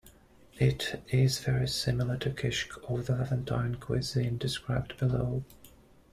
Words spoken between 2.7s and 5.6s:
of the Levantine cuisine described below.